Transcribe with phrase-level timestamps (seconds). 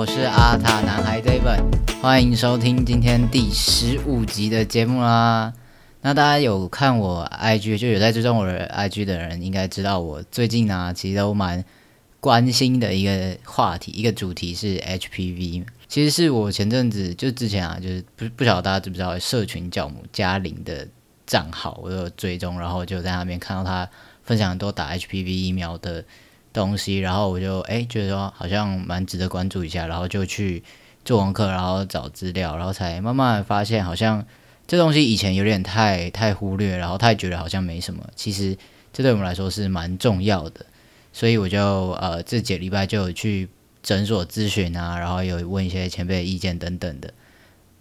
[0.00, 1.62] 我是阿塔男孩 David，
[2.00, 5.52] 欢迎收听今天第十五集的节目啦。
[6.00, 11.62] 那大家有看我 IG 就有在追踪我的 IG 的人，应该知道我最近啊，其实都蛮
[12.18, 15.66] 关心的一个话题，一个主题是 HPV。
[15.86, 20.88] 其实是我前阵子就之前啊，就是不不晓得大家知不知道，社群教母嘉玲的
[21.26, 23.86] 账号我有追踪，然后就在那边看到他
[24.24, 26.02] 分享很多打 HPV 疫苗的。
[26.52, 30.62] 东西，然后我就哎觉得说好像蛮值得关注一下，然后就去
[31.04, 34.26] 做功课，然后找资料，然后才慢慢发现好像
[34.66, 38.56] 这东西以前有点太太忽略，然后太觉得好像没什么，其实
[38.92, 40.66] 这对我们来说是蛮重要的，
[41.12, 43.48] 所以我就呃这几个礼拜就有去
[43.82, 47.12] 诊所咨询啊，然后有问一些前辈的意见等等的，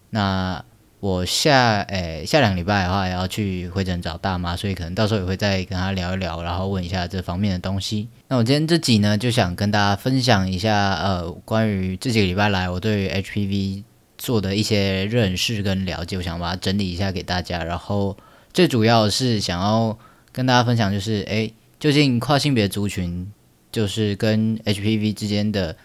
[0.10, 0.64] 那。
[1.00, 8.10] 我下诶下两礼拜的话也要去会诊找大妈，所以可能到时候也会再跟她聊一聊，然后问一下这方面的东西。
[8.28, 13.84] 那我今天这集呢，就想跟大家分享一下呃关于这几个礼拜来我对 HPV
[14.18, 17.64] 做的一些认识跟了解，我想把它整理一下给大家。
[17.64, 18.18] 然后
[18.52, 19.98] 最主要是想要
[20.34, 23.32] 跟大家分享，就是诶究竟跨性别族群
[23.72, 25.78] 就是跟 HPV 之间的。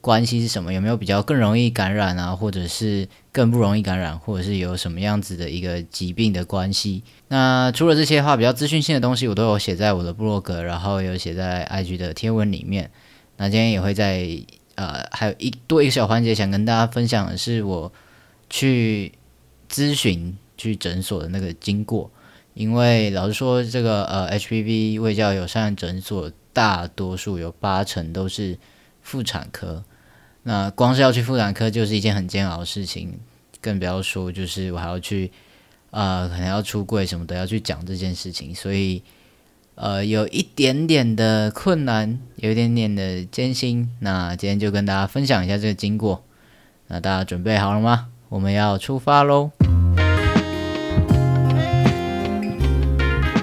[0.00, 0.72] 关系是什么？
[0.72, 7.02] 有没有比较更容易感染啊，或者是更不容易感染，或者是有什么样子的一个疾病的关系？
[7.28, 12.90] 那除了这些话，比较资讯性的东西，我都有写在我的部落格，然后有写在 IG 的贴文里面。
[13.38, 14.28] 那今天也会在
[14.74, 17.90] 呃，还有一多一个小环节，想跟大家分享的是我
[18.50, 19.12] 去
[19.70, 22.10] 咨询去诊所的那个经过。
[22.52, 28.58] 因为老实说，这个呃 HPV 未教友善诊所，大多数有八成都是
[29.00, 29.82] 妇产科。
[30.42, 33.18] 那光是要去妇产科就是一件很煎熬的事情，
[33.60, 35.30] 更不要说就是我还要去，
[35.90, 39.02] 呃，可能要出柜什么的，要去讲这件事情，所以
[39.76, 43.88] 呃，有一点点的困难，有一点点的艰辛。
[44.00, 46.24] 那今天就跟大家分享一下这个经过。
[46.88, 48.08] 那大家准备好了吗？
[48.28, 49.50] 我们要出发喽！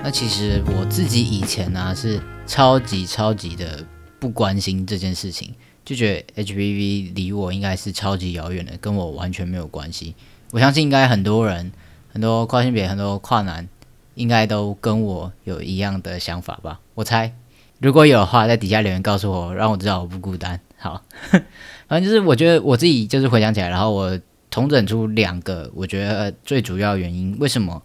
[0.03, 3.85] 那其实我自己以前呢是超级超级的
[4.19, 5.55] 不关心这件事情。
[5.89, 10.13] 就觉得 HPV 离我应该是超级遥远的，跟我完全没有关系。
[10.51, 11.71] 我相信应该很多人、
[12.11, 13.67] 很多跨性别、很多跨男，
[14.13, 16.79] 应该都跟我有一样的想法吧。
[16.93, 17.33] 我猜，
[17.79, 20.61] 如果有的话，在底下留言告诉我，让我知道我不孤单。
[20.77, 21.03] 好，
[21.89, 24.19] 反正就是我觉得我自己就是回想起来，然后我
[24.51, 27.81] 统整出两个我觉得最主要原因，为什么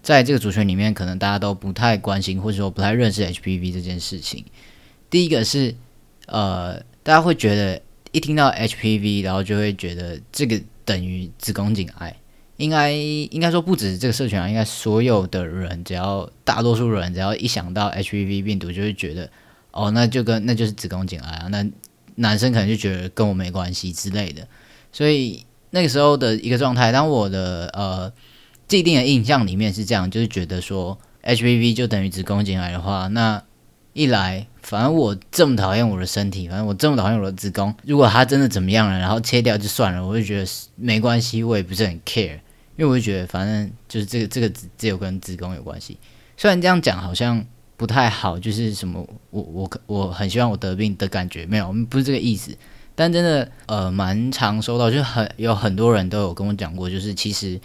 [0.00, 4.44] 在这个族群里面，可能大家都不太关心，或者说不太认识 HPV 这件事情。
[5.10, 5.74] 第一个是
[6.26, 6.86] 呃。
[7.08, 7.80] 大家会觉得
[8.12, 12.14] 一听到 HPV，然后就会觉得这个等于子宫颈癌。
[12.58, 19.30] 应该应该说不止这个社群啊，应该所有的人，只要大多数人只要一想到 HPV 病毒，就会觉得
[19.70, 21.48] 哦，那就跟那就是子宫颈癌啊。
[21.48, 21.66] 那
[22.16, 24.46] 男生可能就觉得跟我没关系之类的。
[24.92, 28.12] 所以那个时候的一个状态，当我的呃
[28.66, 33.42] 既定的印象里面是这样，就是觉得说 HPV 就等于子宫颈癌的话，那
[33.98, 34.46] 一来。
[34.62, 37.74] 反正我这么讨厌我的身体，反正我这么讨厌我的子宫。
[37.84, 42.34] 如果它真的怎么样了，然后切掉就算了，我就觉得没关系，我也不是很 care，
[42.76, 45.96] 因为我就觉得反正就是这个这个只只有跟子宫有关系。
[46.36, 47.42] 虽然这样讲好像
[47.78, 52.54] 不太好，就是什么我我我很希望我得病的感觉没有，我们不是这个意思。
[52.94, 57.58] 但真的呃蛮常收到，就很有很多人都有跟我讲过，就是其实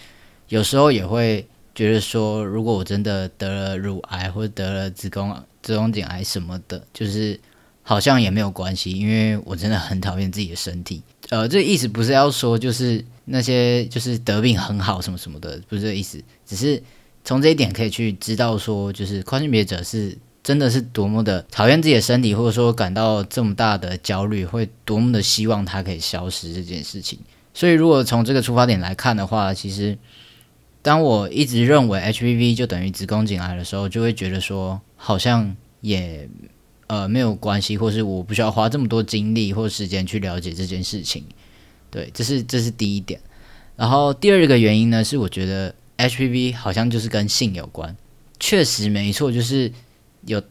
[0.47, 5.35] 有时候也会觉得说，如果我真的得了乳癌或者得了子宫。
[5.63, 7.39] 子宫颈癌什么的，就是
[7.83, 11.01] 好像也没有关系，因为我真的很讨厌自己的身体。
[11.29, 16.21] 呃，这意思不是要说就是那些就是得病很好什么什么的，不是这意思。
[16.45, 16.83] 只是
[17.23, 27.17] 从这一点可以去知道说，就是跨性别者是真的是多么的讨厌自己的身体，或者说感到这么大的焦虑，会多么的希望它可以消失这件事情。
[27.53, 29.97] 所以，如果从这个出发点来看的话，其实
[30.83, 34.79] 当我一直认为 HPV 就等于子宫颈癌的时候，就会觉得说。
[35.05, 36.29] 好像也
[36.87, 41.25] 呃没有关系，或是我不需要花这么多精力或时间去了解这件事情。
[41.91, 43.19] 对，这是这是第一点。
[43.75, 47.93] 然后第二个原因呢，是我觉得 HPV 好像就是跟性有关。
[48.39, 49.69] 确实没错，就是
[50.25, 50.41] 有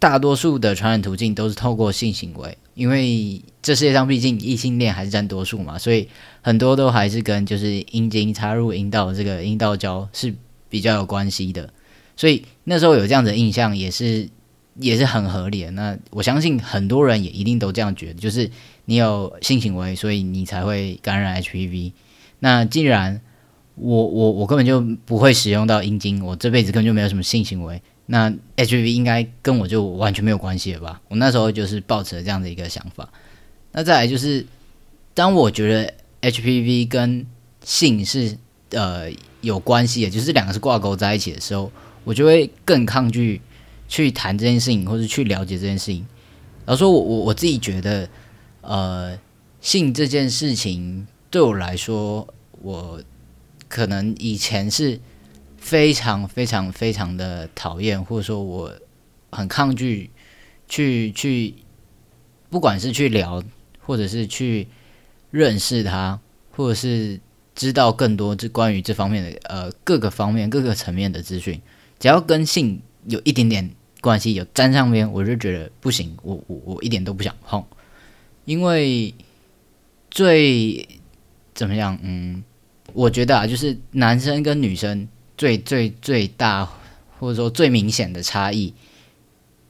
[0.00, 6.08] 大多数的传染途径都是透过性行为，因为这世界上毕竟异性恋还是占多数嘛，所以
[6.40, 10.34] 很多都还是跟就是阴茎插入阴道这个阴道胶是
[10.70, 11.70] 比较有关系的。
[12.16, 14.26] 所以那时候有这样的印象也是
[14.78, 15.70] 也是很合理的。
[15.72, 18.50] 那我相信很多人也一定都这样觉得，就是
[18.86, 21.92] 你有性行为，所以你才会感染 HPV。
[22.38, 23.20] 那既然
[23.74, 27.82] 我我我根本就不会使用到阴茎，我这辈子根本就没有什么性行为，
[28.12, 31.00] 那 HPV 应该跟我就完全没有关系了吧？
[31.06, 33.08] 我那时候就是抱持了这样的一个想法。
[33.70, 34.44] 那再来就是，
[35.14, 37.24] 当我觉得 HPV 跟
[37.64, 38.36] 性是
[38.70, 39.08] 呃
[39.42, 41.70] 有关系的，就是两个是挂钩在一起的时候，
[42.02, 43.40] 我就会更抗拒
[43.86, 46.04] 去谈这件事情，或者去了解这件事情。
[46.66, 48.08] 然后说我我我自己觉得，
[48.62, 49.16] 呃，
[49.60, 52.26] 性这件事情对我来说，
[52.62, 53.00] 我。
[53.68, 54.98] 可能以前是
[55.60, 58.72] 非常非常非常的讨厌，或者说我
[59.30, 60.10] 很抗拒
[60.66, 61.54] 去去，
[62.48, 63.40] 不管是去聊，
[63.78, 64.66] 或者是去
[65.30, 66.18] 认识他，
[66.50, 67.20] 或者是
[67.54, 71.60] 知道更多这关于这方面的呃各个方面各个层面的资讯，
[72.00, 73.70] 只要跟性有一点点
[74.00, 77.64] 关系，有沾上边，我就觉得不行，我我我一点都不想碰，
[78.44, 79.14] 因为
[80.10, 80.88] 最
[81.54, 82.42] 怎么样，嗯。
[82.92, 85.06] 我觉得啊，就是男生跟女生
[85.40, 86.68] 最最最大，
[87.18, 88.74] 或者说最明显的差异，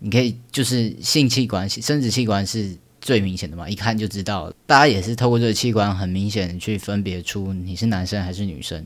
[0.00, 4.52] 你可以就是性器官、生殖器官是最明显的嘛，一看就知道。
[4.66, 8.84] 大家也是透过这个器官，很明显的去分别出你是男生还是女生。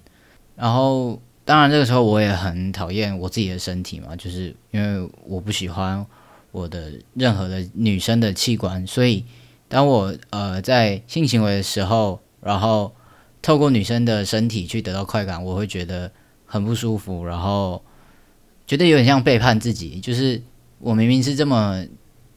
[0.57, 6.05] 然后，当然这个时候我也很讨厌我自己的身体嘛，就是因为我不喜欢
[6.53, 9.25] 我的任何的女生的器官，所以
[9.69, 12.95] 当我呃在性行为的时候，然后。
[13.43, 16.11] 透过女生的身体去得到快感，我会觉得
[16.55, 17.83] 很不舒服，然后
[18.65, 19.99] 觉得有点像背叛自己。
[19.99, 20.41] 就是
[20.79, 21.85] 我明明是这么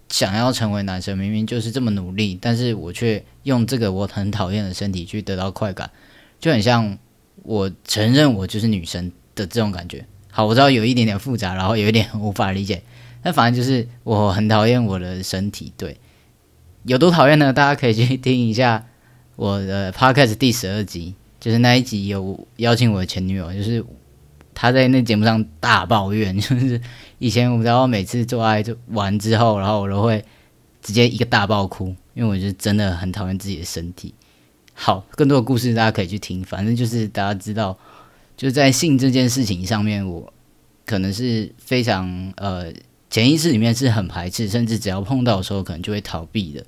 [0.10, 5.92] 想要成为男生，明明就是这么努力，但是我却用这个我很讨厌的身体去得到快感，
[6.40, 6.98] 就很像
[7.44, 10.04] 我承认我就是女生的这种感觉。
[10.32, 12.82] 好，我知道有一点点复杂，然后有一点无法理解，
[13.22, 15.72] 但反正就是我很讨厌我的身体。
[15.78, 15.96] 对，
[16.86, 17.54] 有多讨厌呢？
[17.54, 18.88] 大家可以去听一下。
[19.36, 23.86] 我的 podcast 第十二集就是那一集有邀请我的前女友，就是
[24.60, 26.82] 他在那节目上大抱怨， 就是
[27.20, 30.26] 以前我们知道每次做爱就完之后，然后我都会
[30.82, 34.16] 直接一个大爆哭，因为我就真的很讨厌自己的身体。
[34.74, 37.78] 好，更多的故事大家可以去听，反正就是大家知道，
[38.36, 40.34] 就在性这件事情上面，我
[40.88, 42.74] 可能是非常呃
[43.12, 46.66] 潜意识里面是很排斥，甚至只要碰到的时候可能就会逃避的。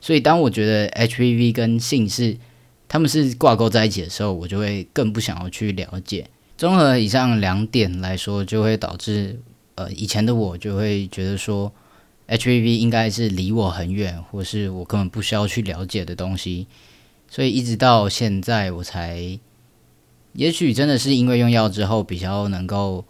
[0.00, 2.36] 所以，当我觉得 HPV 跟性是
[2.88, 6.26] 他们是挂钩在一起的时候，我就会更不想要去了解。
[6.58, 9.40] 综合以上两点来说，就会导致
[9.76, 11.72] 呃，以前的我就会觉得说
[12.26, 16.66] ，HPV 应该是离我很远，或是我根本不需要去了解的东西。
[17.30, 19.38] 所以一直到现在，我才
[20.32, 23.04] 也许真的是因为用药之后，比较能够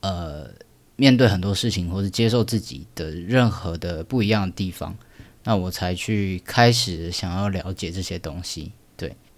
[0.00, 0.50] 呃
[0.96, 4.94] 面对很多事情，或是接受自己的任何的不一样的地方。
[5.44, 8.72] 那我才去开始想要了解这些东西，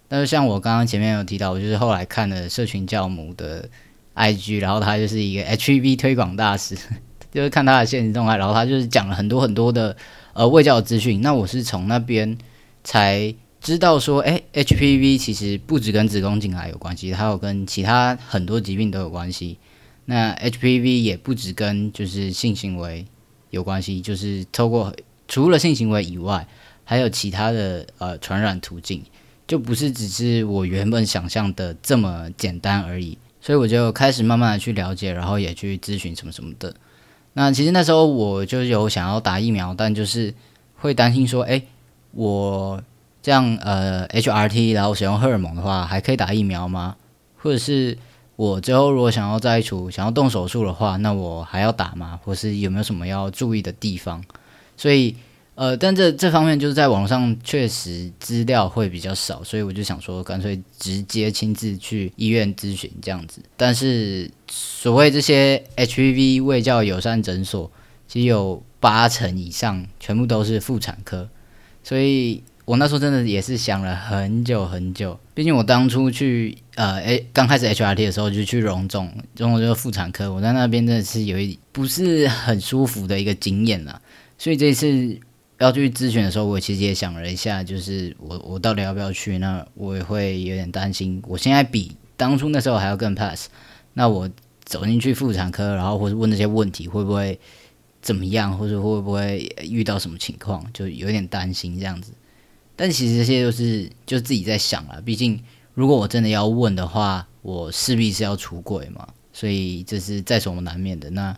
[0.09, 3.69] 但是像我刚刚前面有提到，我就是后来看了社群教母的
[4.15, 6.75] IG，然后他就是一个 HEV 推广大使，
[7.31, 9.95] 就是看他的现实动态，然后他就是讲了很多很多的
[10.33, 11.21] 呃卫教资讯。
[11.21, 12.37] 那我是从那边
[12.83, 19.57] 才知道说，哎，HPV 其实不止跟子宫颈癌有关系，它有跟其他很多疾病都有关系。
[20.05, 23.05] 那 HPV 也不止跟就是性行为
[23.51, 24.91] 有关系，就是透过
[25.27, 26.47] 除了性行为以外，
[26.83, 29.03] 还有其他的呃传染途径，
[29.49, 33.17] 就不是只是我原本想象的这么简单而已。
[33.41, 36.75] 所以我就开始慢慢的去了解，然后也去咨询什么什么的。
[37.33, 40.31] 那其实那时候我就有想要打疫苗，但就是
[40.75, 41.63] 会担心说，哎，
[42.11, 42.79] 我
[43.23, 46.95] 这样呃 HRT 然后使用荷尔蒙的话，还可以打疫苗吗？
[47.37, 47.97] 或者是
[48.35, 52.19] 我之后如果想要摘除、想要动手术的话，那我还要打吗？
[52.23, 54.23] 或是有没有什么要注意的地方？
[54.77, 55.15] 所以，
[55.59, 63.41] 呃，但这这方面就是在网上确实资料会比较少，所以我就想说，干脆直接亲自去医院咨询这样子。
[63.57, 67.69] 但是，所谓这些 HPV 未教友善诊所，
[68.07, 71.27] 其实有八成以上全部都是妇产科，
[71.83, 75.19] 所以我那时候真的也是想了很久很久。
[75.33, 84.01] 毕竟我当初去呃，诶，刚开始 HRT 的时候就去荣总，荣总就是妇产科，我在那边真的是有一不是很舒服的一个经验了。
[84.37, 85.19] 所以这次
[85.59, 89.37] 要去咨询的时候，我其实也想了一下，就是我我到底要不要去？
[89.37, 91.21] 那我也会有点担心。
[91.27, 93.47] 我现在比当初那时候还要更 pass。
[93.93, 94.29] 那我
[94.63, 97.37] 走进去妇产科，然后或者问那些问题，会不会
[98.01, 102.13] 怎么样，或者会不会遇到什么情况，就有点担心这样子。
[102.77, 105.37] 但其实这些都是就自己在想了，毕竟
[105.73, 111.09] 如果我真的要问的话，我势必是要出轨嘛，所以这是在所难免的。
[111.09, 111.35] 那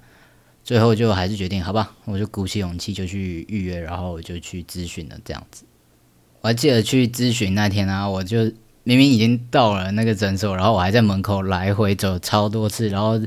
[0.63, 5.63] 最后就还是决定，好吧，我就鼓起勇气就去预约，然后我就去咨询了这样子。
[6.41, 8.43] 我还记得去咨询那天啊，我就
[8.83, 13.19] 明明已经到了那个诊所，然后我还在门口来回走超多次，然后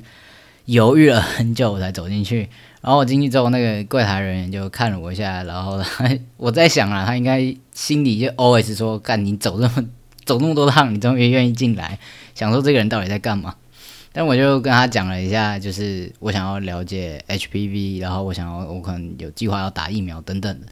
[0.64, 2.48] 犹豫了很久我才走进去。
[2.80, 5.82] 然后我进去之后，那个柜台人员就看了我一下，然后
[6.36, 9.84] 我在想啊，他应该心里就 always 说：“干，你走这么
[10.24, 11.98] 走那么多趟，你终于愿意进来，
[12.34, 13.54] 想说这个人到底在干嘛？”
[14.16, 20.66] 但我就跟他讲了一下，就是我想要了解 HPV，然后我想要我可能有计划要打疫苗等等的，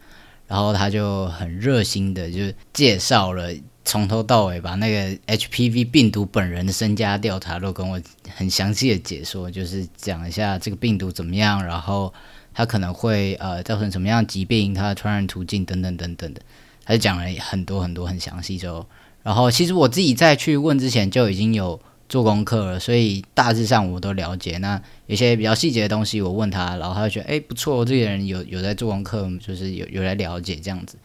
[0.47, 2.41] 然后他就很热心的就
[2.73, 3.53] 介绍了。
[3.85, 8.01] 从头到尾把那个 HPV 病毒本人的身家调查都跟我
[8.33, 12.15] 很详细的解说，就是讲一下这个病毒怎么样，然后
[12.55, 16.41] 它可能会呃造成什么样疾病，它的传染途径等等等等的，
[16.85, 18.87] 他就讲了很多很多很详细之后，
[19.25, 21.81] 然后其实我自己在去问之前就已经有
[22.13, 24.59] 做功课了，所以大致上我都了解。
[24.59, 30.99] 那有些比较细节的东西我问他，然后他就觉得哎不错，这个人有有在做功课，就是有有来了解这样子。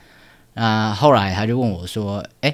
[0.55, 2.53] 那后来他就问我说，哎。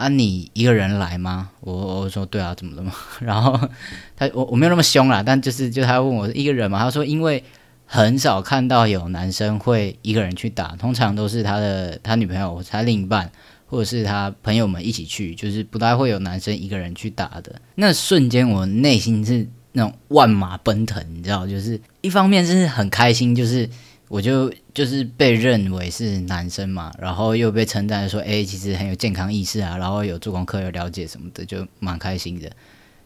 [0.00, 1.50] 啊，你一个人来吗？
[1.60, 2.90] 我我说对啊，怎么了嘛？
[3.20, 3.68] 然后
[4.16, 7.44] 他我我没有那么凶啦，但就是就他问我一个人嘛，他说因为
[7.84, 13.30] 很少看到有男生会一个人去打，通常都是他的他女朋友、他另一半
[13.70, 17.62] 或者是他朋友们一起去，就是不太会有男生一个人去打的。
[17.76, 23.70] 那瞬间我内心是那种万马奔腾，你知道，就是一方面是很开心，就是。
[24.10, 32.50] 我就就是被认为是男生嘛，然后又被称赞说，哎，其实很有健康意识啊，然后有做功课、有了解什么的，就蛮开心的。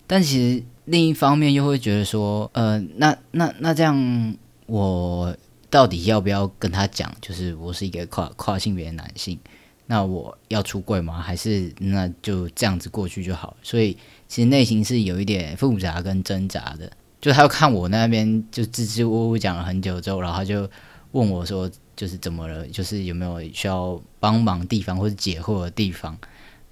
[0.07, 5.37] 但其实另一方面又会觉得说，呃，那那那这样，我
[5.69, 9.39] 到底要不要跟他讲，就是我是一个跨跨性别的男性，
[9.87, 11.21] 那我要出柜吗？
[11.21, 13.57] 还是那就这样子过去就好？
[13.63, 13.97] 所以
[14.29, 16.91] 其实内心是有一点复杂跟挣扎的。
[17.21, 20.69] 就他要看我那边就支支吾吾讲了很久之后，然后他就。
[21.15, 22.67] 问我说：“就是怎么了？
[22.67, 26.19] 就是有没有需要帮忙地方或者解惑的地方？”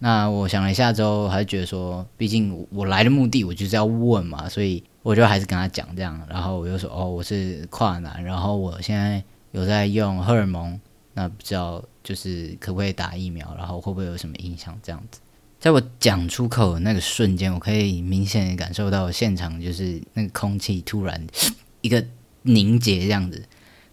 [0.00, 6.21] 那我想了一下之后，还是觉得说，毕竟我来的目的我就是要问嘛，所以我就还是跟他讲这样。
[6.28, 10.81] 然后我就说：“哦，我是跨男，然后我现在有在用荷尔蒙，
[11.14, 15.21] 那不知道就是可不可以打疫苗，然后会不会有什么影响？”这样子，
[15.61, 21.26] 在我讲出口的那个瞬间，我可以明显的感受到现场就是那个空气突然
[21.80, 22.04] 一个
[22.42, 23.42] 凝结这样子。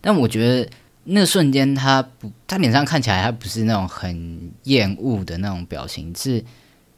[0.01, 0.70] 但我觉得
[1.04, 6.44] 那个瞬间，他不，他脸上看起来他不是那种很厌恶的那种表情，是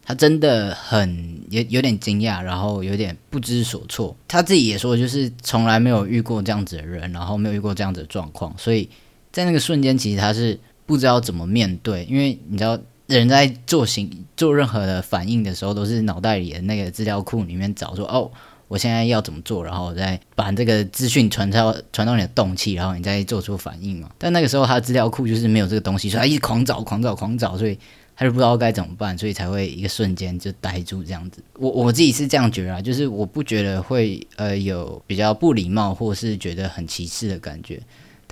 [0.04, 4.16] 他真的很有有点惊讶，然后有点不知所措。
[4.28, 8.90] 他自己也说，就是从来没有遇过这样子的人，然后没有遇过这样子的状况，所以
[9.32, 10.60] 在那个瞬间，其实他是
[10.92, 18.30] 不知道怎么面对，因为你知道，人在做行做任何的反应的时候，都是脑袋里的那个资料库里面找说哦。
[18.68, 24.10] 我现在要怎么做，然后我再把这个资讯传到传到你的动气，然后你再做出反应嘛？
[24.18, 27.78] 但那个时候他的资料库就是没有这个东西，所以他一直狂找、狂找、狂找，所以
[28.16, 31.44] 他就不知道该怎么办，所以才会一个瞬间就呆住这样子。
[31.60, 37.78] 我我自己是这样觉得啊，就是我不觉得会呃有比较不礼貌，或是觉得很歧视的感觉，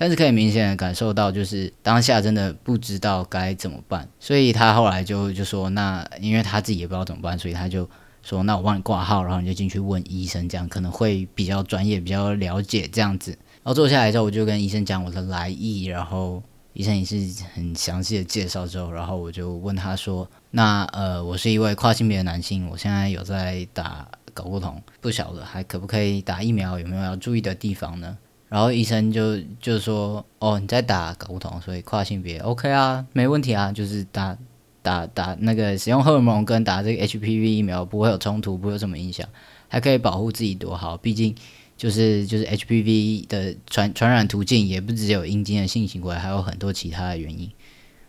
[0.00, 7.86] 但是可以明显的感受到，就是当下真的不知道该怎么办，所以他后来就就说，那因为他自己也不知道怎么办，所以他就。
[8.22, 13.30] 说那我帮你挂号，然后你就进去问医生，这样可能会比较专业、比较了解这样子。
[13.30, 16.42] 然后坐下来之后，我就跟医生讲我的来意，然后
[16.74, 17.16] 医生也是
[17.54, 28.18] 很详细的介绍之后，然后我就问他说：“那呃，我是一位跨性别的男性，我现在有在打睾固酮，不晓得还可不可以打疫苗，有没有要注意的地方呢？”
[28.50, 34.36] 然后医生就就说：“哦，你在打睾固酮，所以跨性别 OK 啊，没问题啊，就是打。”
[34.82, 39.28] 打打那个使用荷尔蒙跟打这个 HPV 疫苗不会有冲突，不会有什么影响，
[39.68, 40.96] 还可以保护自己多好。
[40.96, 41.34] 毕竟
[41.76, 47.50] 就是就是 HPV 的传传染途径也不只有阴茎的性行为，还有很多其他的原因。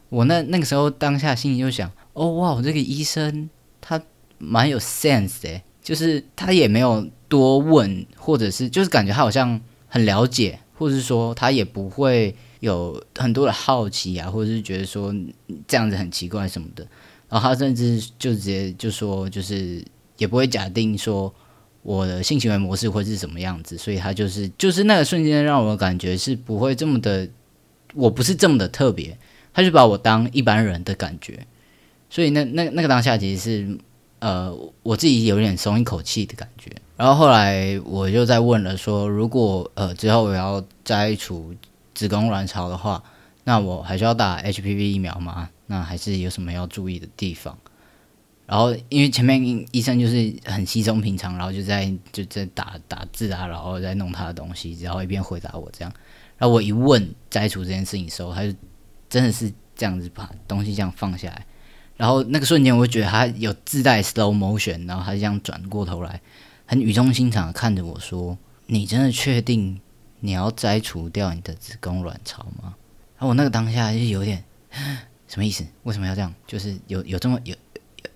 [0.07, 3.49] 我那那个时候当下心里就想，哦哇，我这个医生
[3.81, 4.01] 他
[4.37, 9.59] 蛮有 sense 的，就是他也没有多问，或者是就是感觉他好像
[9.91, 12.35] 很了解，或者是说他也不会。
[12.61, 15.11] 有很多的好奇啊，或者是觉得说
[15.67, 16.85] 这样子很奇怪什么的，
[17.27, 19.83] 然后他甚至就直接就说，就是
[20.17, 21.33] 也不会假定说
[21.81, 27.27] 我的性行为模式会是什么样子，所以他就是就是那个瞬间让我感觉是不会这么的，
[27.95, 29.17] 我不是这么的特别，
[29.51, 31.47] 他就把我当一般人的感觉，
[32.11, 33.77] 所以那那那个当下其实是
[34.19, 36.71] 呃我自己有点松一口气的感觉。
[37.01, 41.51] 然后后来我就在问了说，如果呃之后我要摘除
[41.95, 43.03] 子宫卵巢的话，
[43.43, 45.49] 那我还需要打 HPV 疫苗吗？
[45.65, 47.57] 那还是有什么要注意的地方？
[48.45, 55.91] 然后因为前面医生就是很稀松平常，然后就在就在打打字啊，然后在弄他的东西，然后一边回答我这样。
[56.37, 58.53] 然后我一问摘除这件事情的时候，他就
[59.09, 61.47] 真的是这样子把东西这样放下来，
[61.97, 66.21] 然后那个瞬间我就觉得他有自带 slow motion，然后他就这样转过头来，
[66.71, 68.37] 很语重心长的看着我说
[68.67, 69.81] ：“你真的确定
[70.21, 72.73] 你要摘除掉你的子宫卵巢吗？”
[73.19, 74.41] 然后我那个当下就有点
[75.27, 75.65] 什么意思？
[75.83, 76.33] 为什么要这样？
[76.47, 77.53] 就是有有这么有。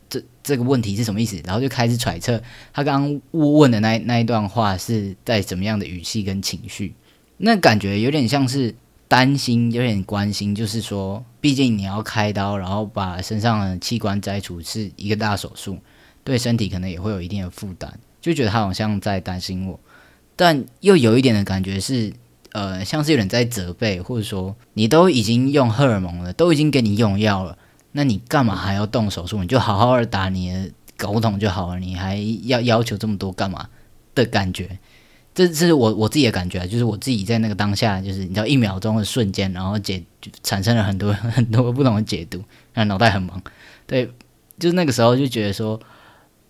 [0.08, 1.38] 这这个问题是什么意思？
[1.44, 6.96] 然后就开始揣测他刚刚误问的那那一段话是在怎么样的语气跟情绪，
[7.36, 8.74] 那感觉有点像是
[9.10, 15.78] 担心，有点关心，就是说，毕竟你要开刀，然后把身上的器官摘除是一个大手术，
[16.24, 19.80] 对身体可能也会有一定的负担，就觉得他好像在担心我，
[20.36, 22.12] 但又有一点的感觉是，
[22.54, 27.58] 呃，像是有点在责备，或者说你都已经用荷尔蒙了，都已经给你用药了。
[27.92, 29.42] 那你干嘛还要动手术？
[29.42, 33.70] 你就好好的打你的狗桶就好了，你还要要求这么多干嘛？
[34.16, 34.80] 的感觉，
[35.34, 40.02] 这是我我自己的感觉，就是我自己在那个当下，就是你知道一秒钟的瞬间，然后解
[40.42, 42.42] 产生了很多 很多不同的解读，
[42.74, 43.42] 那脑袋很忙。
[43.86, 44.10] 对，
[44.58, 45.80] 就是那个时候就觉得说，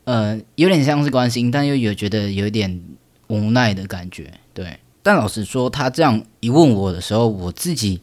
[0.05, 2.81] 呃，有点像是关心，但又有觉得有点
[3.27, 4.33] 无奈的感觉。
[4.53, 8.01] 对，但老实说，他这样一问我的时候，我自己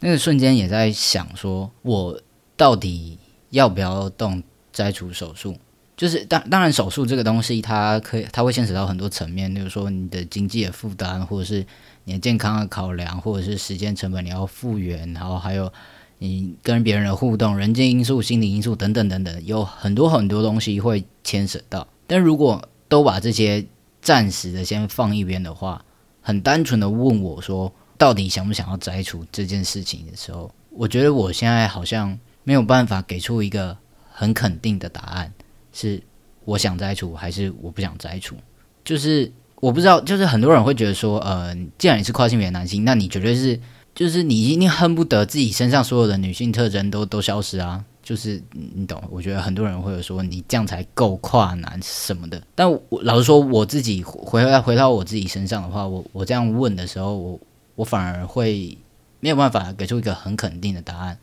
[0.00, 2.20] 那个瞬间也在想说，我。
[2.56, 3.18] 到底
[3.50, 4.40] 要不要动
[4.72, 5.56] 摘除手术？
[5.96, 11.66] 就是当当然，手术这个东西，它可以它会牵扯到很多层面，比如说你的经济的负担，或者是
[12.04, 15.72] 你的健康的考量，或者是时间成本你要复原，然后还有
[16.18, 21.88] 你跟别人的互动、人际因素、心理因素等等等等，有很多很多东西会牵扯到。
[22.06, 23.66] 但如果都把这些
[24.00, 25.84] 暂时的先放一边的话，
[26.20, 32.16] 很单纯的问我说，到底想不想要摘除这件事情的时候，我觉得我现在好像。
[32.46, 33.74] 没有办法给出一个
[34.12, 35.32] 很肯定的答案，
[35.72, 36.02] 是
[36.44, 38.36] 我想摘除还是我不想摘除？
[38.84, 39.32] 就是
[39.62, 43.58] 我不知道，就是很多人会觉得说，呃，既然你是跨性别男性，那你绝对是，
[43.94, 47.82] 就是你一定恨不得自己身上所有的女性特征都都消失啊！
[48.04, 49.02] 就是你懂？
[49.10, 52.40] 我觉得很多人会有说，你这样才够跨男什么的。
[52.54, 57.40] 但我老实说，我自己回来回到我自己身上的话，我我这样问的时候，我
[57.74, 58.78] 我反而会
[59.20, 61.18] 没有办法给出一个很肯定的答案。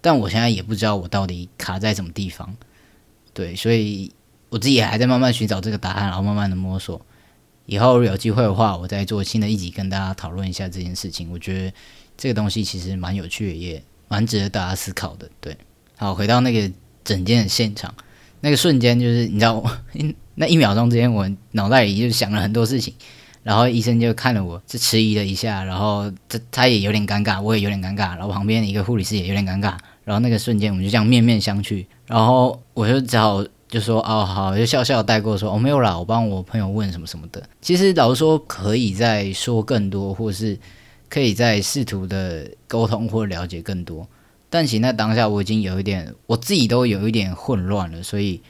[0.00, 2.54] 但我现在也不知道我到底卡在什么地方，
[3.34, 4.12] 对，所以
[4.50, 7.00] 我自己还在慢慢寻找这个答案，然后慢慢的摸索。
[7.66, 11.30] 以后有机会的话，我再做新的一集跟大家讨论一下这件事情。
[11.32, 11.74] 我觉得
[12.16, 15.28] 这个东西其实蛮有趣的，也蛮值得大家思考的。
[15.40, 15.56] 对，
[15.98, 17.92] 好，回到那个整件的现场，
[18.40, 19.62] 那个瞬间就是你知道，
[20.36, 22.94] 那一秒钟之间，我脑袋里就想了很多事情。
[23.42, 37.42] 然后医生就看了我，就迟疑了一下，然后他他也有点尴尬，我也有点尴尬，然后旁边一个护理师也有点尴尬，然后那个瞬间我们就这样面面相觑，然后我就只好就说哦好，就笑笑带过说哦没有啦，我帮我朋友问什么什么的。
[37.60, 40.58] 其实老实说，可以再说更多，或是
[41.08, 44.06] 可以再试图的沟通或了解更多，
[44.50, 48.40] 但其实那当下我已经有一点，我自己都有一点混乱了，所以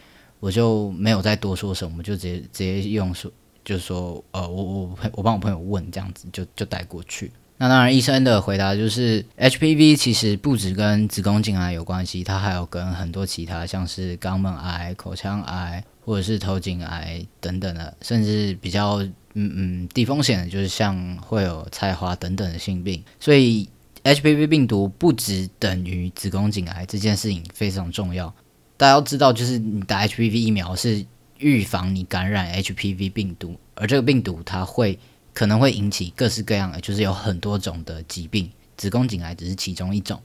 [0.40, 3.30] 我就没有再多说什么，就直接直接用说。
[3.64, 7.30] 就是说，呃，我我我帮我朋友问这样子，就就带过去。
[7.58, 19.02] 那当然，医生的回答就是，HPV 其实不止跟子宫颈癌有关系，它还有跟很多其他，像是肛门癌、口腔癌或者是头颈癌等等的，甚至比较
[19.34, 23.04] 嗯嗯低风险的，就是像会有菜花等等的性病。
[23.20, 23.68] 所以
[24.14, 28.34] HPV 病毒不只等于子宫颈癌这件事情非常重要。
[28.76, 31.06] 大家要知道，就是你打 HPV 疫苗是。
[31.40, 34.98] 预防你感染 HPV 病毒，而这个病毒它会
[35.32, 40.20] 可能会引起各式各样的，就是有很多种的疾病，子宫颈癌只是其中一种。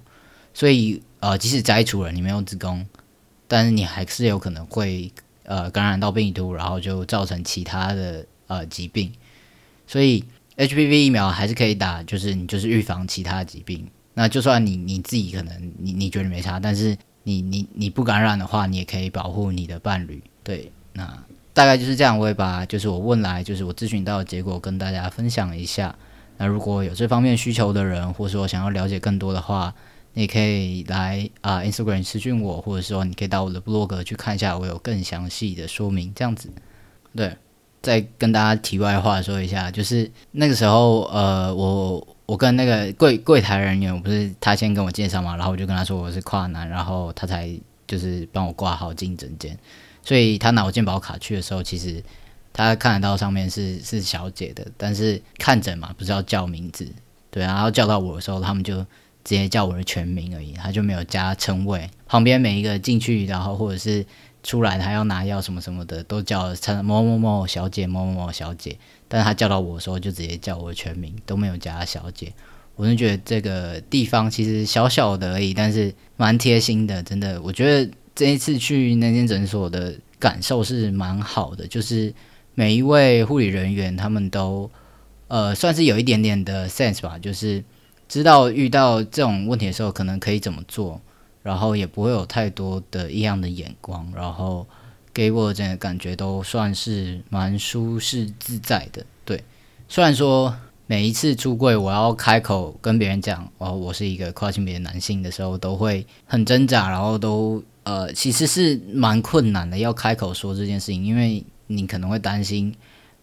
[0.55, 2.83] 所以呃，即使摘除了你没有子宫，
[3.47, 5.11] 但是你还是有可能会
[5.43, 9.13] 呃感染到病毒，然后就造成其他的呃疾病。
[9.85, 10.23] 所以
[10.57, 13.87] HPV 疫苗还是可以打，就是你就是预防其他疾病。
[14.13, 20.21] 那就算你你自己可能你你觉得没差，但是你你你不感染的话，你也可以保护你的伴侣。
[20.43, 20.71] 对。
[20.95, 21.23] 那
[21.55, 25.95] 大概就是这样，我会把就是我问来，就是我咨询到的结果跟大家分享一下。
[26.37, 29.73] 那如果有这方面需求的人，或者说想要了解更多的话，
[30.13, 36.11] 你可以来啊 Instagram 私讯我，或者说你可以到我的 blog 去看一下，我有更详细的说明。
[36.15, 36.51] 这样子，
[37.15, 37.35] 对，
[37.83, 47.53] 再跟大家题外话说一下，就是那个时候，呃，我我跟那个柜柜台人员，我不是他先跟我介绍嘛，然后我就跟他说我是跨男，然后他才
[47.85, 49.55] 就是帮我挂好进诊间。
[50.01, 52.01] 所以他拿我健保卡去的时候，其实
[52.53, 56.87] 他看得到上面是是小姐的，但是看诊嘛，不是要叫名字，
[57.29, 58.85] 对，然后叫到我的时候，他们就直
[59.35, 61.89] 接叫我的全名而已，他就没有加称谓。
[62.07, 64.05] 旁边每一个进去，然后或者是
[64.43, 66.53] 出来，他要拿药什么什么的，都叫
[66.83, 68.77] 某某某小姐、某某某小姐。
[69.07, 72.33] 但是他叫到我的时候，就直接叫我全名，都没有加小姐。
[72.75, 77.41] 我就觉得这个地方其实小小的而已，但是蛮贴心的，真的。
[77.41, 82.13] 我觉得这一次去那间诊所的感受是蛮好的，就是
[82.55, 84.69] 每一位护理人员他们都
[85.27, 87.63] 呃算是有一点点的 sense 吧，就是
[88.09, 90.99] 知道遇到这种问题的时候可能可以怎么做，
[91.43, 94.65] 然后也不会有太多的异样的眼光，然后
[95.13, 99.05] 给我整个感觉都算是蛮舒适自在的。
[99.23, 99.43] 对，
[99.87, 100.55] 虽然说。
[100.85, 112.75] 每一次出柜，我要开口跟别人讲哦，我是一个跨性别男性的时候，都会很挣扎，然后都呃，其实是蛮困难的，要开口说这件事情，因为你可能会担心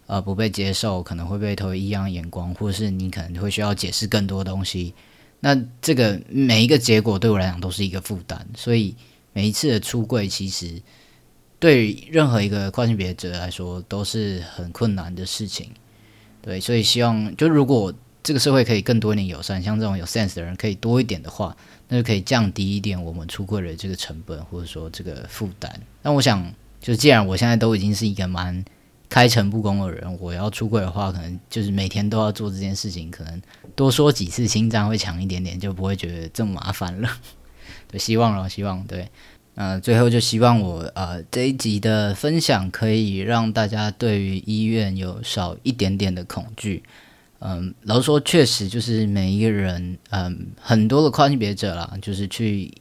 [0.07, 4.95] 呃不被接受，可能会被投异样眼光，或是你可能会需要解释更多东西。
[5.41, 8.95] 那这个每一个结果对我来讲都是一个负担，所以
[9.33, 10.81] 每一次的出柜，其实
[11.59, 15.69] 对任何一个跨性别者来说都是很困难的事情。
[16.41, 25.81] 对，所以希望就如果这个社会可以更多一点友善，像这种有 sense 的人可以多一点的话，那就可以降低一点我们出柜的这个成本或者说这个负担。
[26.03, 28.63] 那我想，就既然我现在都已经是一个蛮
[29.11, 33.41] 开诚布公的人，我要出柜的话，可能就是每天都要做这件事情，可能
[33.75, 37.09] 多说几次心脏会强一点点，就不会觉得这么麻烦了。
[37.91, 39.09] 对，希望了，希望对。
[39.55, 46.81] 呃，最后就希望我呃这一集的分享可以让大家对于医院有少一点点的恐惧。
[47.39, 52.73] 嗯，老实说，确实就是每一个人，嗯，很多的跨性别者啦，就是去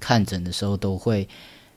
[0.00, 1.28] 看诊的时候都会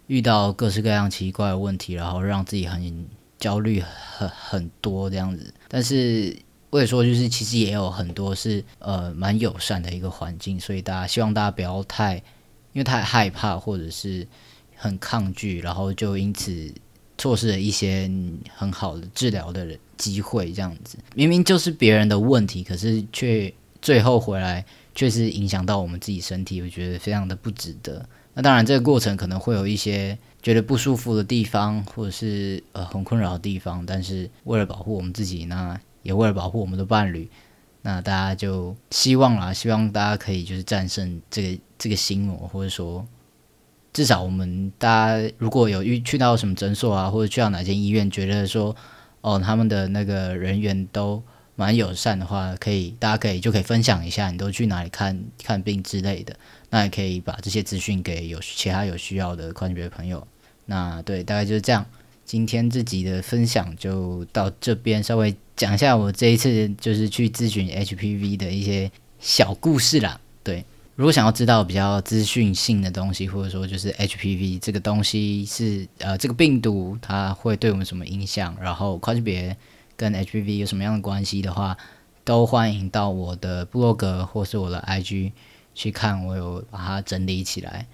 [0.08, 3.06] 遇到各式各样奇怪的问题，然后让自己很
[3.44, 3.84] 焦虑，
[4.16, 5.54] 很很多这样子。
[5.68, 6.34] 但是
[6.70, 12.24] 我也说，就是其实也有很多是呃蛮友善的一个环境，所以大家希望大家不要太。
[12.76, 14.28] 因为太害怕或者是
[14.76, 16.74] 很抗拒，然后就因此
[17.20, 18.10] 错失了一些
[18.52, 20.52] 很好的治疗的机会。
[20.52, 28.04] 这样子明明就是别人的问题，可是却最后回来却是影响到我们自己身体，我觉得非常的不值得。
[28.34, 33.86] 那当然，这个过程可能会有一些觉得不舒服的地方，或者是呃很困扰的地方。
[33.86, 37.30] 但是为了保护我们自己，那也为了保护我们的伴侣。
[37.86, 43.06] 那大家就希望啦，希望大家可以就是战胜这个这个心魔，或者说
[43.92, 48.76] 至少我们大家如果有遇去到什么诊所啊，或者去到哪间医院，觉得说
[49.20, 51.22] 哦他们的那个人员都
[51.56, 56.36] 蛮友善的话，可以大家可以就可以分享一下你都去哪里看看病之类的，
[56.74, 60.28] 那也可以把这些资讯给有其他有需要的跨性别朋友。
[60.66, 61.86] 那对，大概就是这样。
[62.26, 70.20] 今天自己的分享就到这边，稍微讲一下我这一次就是去咨询 HPV 的一些小故事啦。
[70.42, 79.56] 对，如果想要知道比较资讯性的东西，或者说就是 HPV 这个东西是呃这个病毒它会对我们什么影响，然后跨性别
[79.96, 81.78] 跟 HPV 有什么样的关系的话，
[82.24, 85.34] 都欢迎到我的部落格或是我的 IG
[85.74, 87.88] 去看，我有把它整理起来。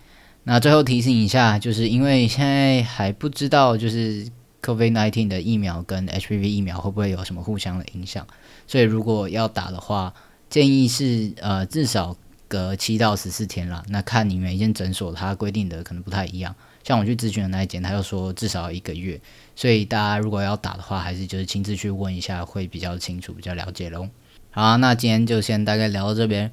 [0.43, 4.27] 那最后提醒一下，就是因为现在还不知道，就是
[4.63, 8.25] COVID-19 的疫苗跟 HPV 疫苗会不会有什么互相的影响，
[8.65, 10.13] 所以如果要打的话，
[10.49, 12.15] 建议是呃至少
[12.47, 13.83] 隔七到十四天啦。
[13.89, 19.19] 那看你每一间诊所它规定的可能不太一样，像我去咨询的那一间，他又说至少一个月，
[19.55, 24.09] 所以大家如果要打的话，还是就是亲自去问一下会比较清楚、比较了解喽。
[24.49, 26.51] 好，那今天就先大概聊到这边。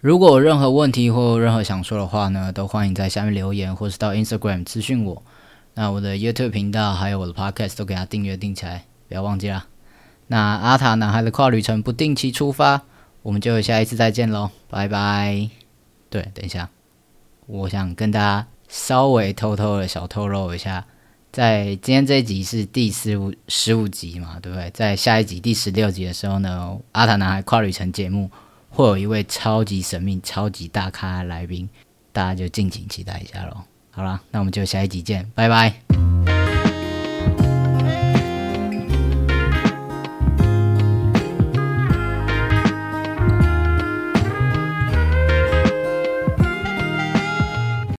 [0.00, 5.20] 如果有任何问题或任何想说的话呢，都欢迎在下面留言，或是到 Instagram 咨询我。
[5.74, 9.66] 那我的 YouTube 频道还有我的 Podcast 都给它订阅订起来，不要忘记啦。
[10.28, 12.82] 那阿塔男孩的跨旅程不定期出发，
[13.22, 15.50] 我们就下一次再见喽，拜拜。
[16.08, 16.70] 对，等一下，
[17.46, 20.84] 我想跟大家稍微偷偷的小透露一下，
[21.32, 24.70] 在今天这一集是第十五十五集嘛，对不对？
[24.70, 28.30] 在下一集第十六集的时候呢，阿塔男孩跨旅程节目。
[28.78, 31.68] 会有一位超级神秘、超级大咖的来宾，
[32.12, 33.56] 大家就敬请期待一下喽。
[33.90, 36.47] 好了，那我们就下一集见，拜拜。